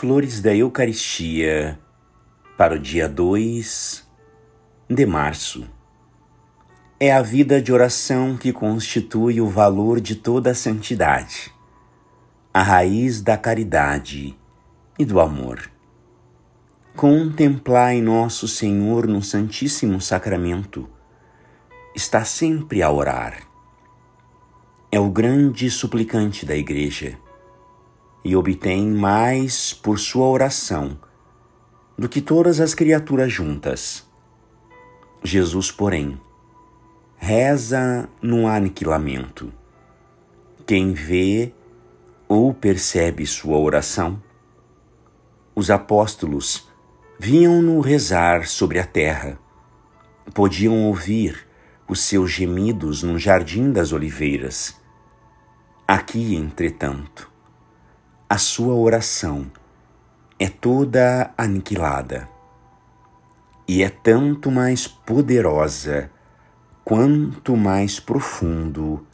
[0.00, 1.76] Flores da Eucaristia
[2.56, 4.08] para o dia 2
[4.88, 5.68] de março.
[7.00, 11.52] É a vida de oração que constitui o valor de toda a santidade,
[12.54, 14.38] a raiz da caridade
[14.96, 15.68] e do amor.
[16.94, 20.88] Contemplai nosso Senhor no Santíssimo Sacramento.
[21.92, 23.42] Está sempre a orar.
[24.92, 27.18] É o grande suplicante da Igreja
[28.28, 30.98] e obtém mais por sua oração
[31.96, 34.06] do que todas as criaturas juntas.
[35.24, 36.20] Jesus, porém,
[37.16, 39.50] reza no aniquilamento.
[40.66, 41.54] Quem vê
[42.28, 44.22] ou percebe sua oração?
[45.54, 46.68] Os apóstolos
[47.18, 49.38] vinham-no rezar sobre a terra.
[50.34, 51.48] Podiam ouvir
[51.88, 54.76] os seus gemidos no jardim das oliveiras.
[55.86, 57.37] Aqui, entretanto,
[58.30, 59.50] a sua oração
[60.38, 62.28] é toda aniquilada
[63.66, 66.10] e é tanto mais poderosa
[66.84, 69.06] quanto mais profundo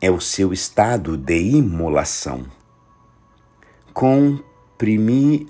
[0.00, 2.44] é o seu estado de imolação.
[3.94, 5.46] Comprimi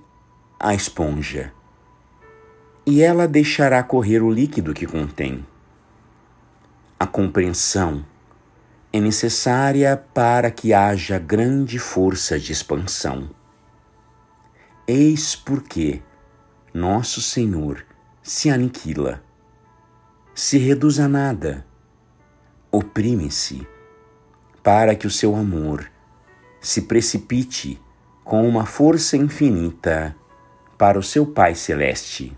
[0.58, 1.54] a esponja
[2.84, 5.46] e ela deixará correr o líquido que contém.
[6.98, 8.04] A compreensão
[8.92, 13.30] é necessária para que haja grande força de expansão.
[14.86, 16.02] Eis porque
[16.74, 17.86] nosso Senhor
[18.20, 19.22] se aniquila,
[20.34, 21.64] se reduz a nada,
[22.72, 23.66] oprime-se,
[24.62, 25.88] para que o seu amor
[26.60, 27.80] se precipite
[28.24, 30.14] com uma força infinita
[30.76, 32.36] para o seu Pai Celeste.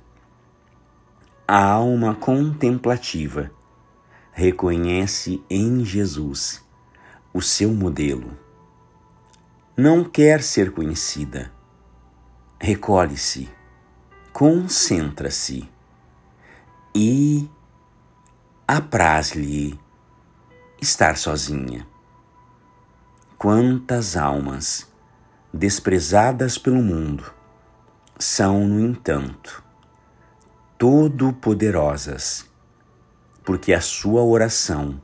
[1.48, 3.50] A alma contemplativa
[4.32, 6.64] reconhece em Jesus
[7.32, 8.36] o seu modelo.
[9.76, 11.52] Não quer ser conhecida.
[12.58, 13.48] Recolhe-se,
[14.32, 15.68] concentra-se
[16.94, 17.48] e
[18.66, 19.78] apraz-lhe
[20.80, 21.86] estar sozinha.
[23.36, 24.90] Quantas almas
[25.52, 27.32] desprezadas pelo mundo
[28.18, 29.62] são, no entanto,
[30.78, 32.51] todo-poderosas
[33.44, 35.00] porque a sua oração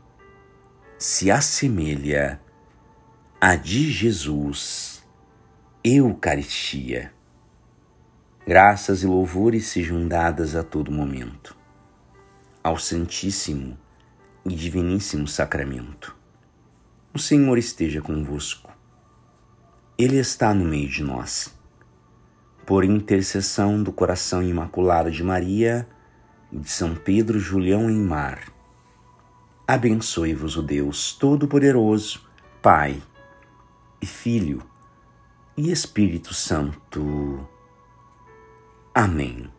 [0.98, 2.40] se assemelha
[3.40, 5.02] à de Jesus,
[5.82, 7.12] Eucaristia.
[8.46, 11.58] Graças e louvores sejam dadas a todo momento
[12.62, 13.78] ao Santíssimo
[14.44, 16.14] e Diviníssimo Sacramento.
[17.14, 18.70] O Senhor esteja convosco.
[19.96, 21.54] Ele está no meio de nós.
[22.66, 25.88] Por intercessão do coração imaculado de Maria,
[26.52, 28.52] de São Pedro Julião em Mar.
[29.66, 32.22] Abençoe-vos o Deus Todo-Poderoso,
[32.62, 33.02] Pai
[34.00, 34.62] e Filho
[35.56, 37.46] e Espírito Santo.
[38.94, 39.50] Amém.